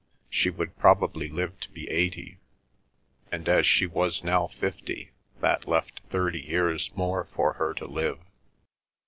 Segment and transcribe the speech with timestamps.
[0.31, 2.39] She would probably live to be eighty,
[3.31, 8.17] and as she was now fifty, that left thirty years more for her to live.